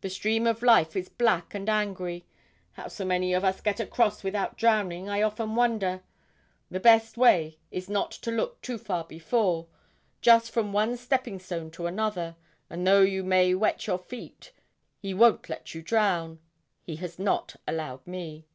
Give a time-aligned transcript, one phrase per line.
[0.00, 2.24] The stream of life is black and angry;
[2.72, 6.02] how so many of us get across without drowning, I often wonder.
[6.72, 9.68] The best way is not to look too far before
[10.22, 12.34] just from one stepping stone to another;
[12.68, 14.50] and though you may wet your feet,
[14.98, 16.40] He won't let you drown
[16.82, 18.46] He has not allowed me.'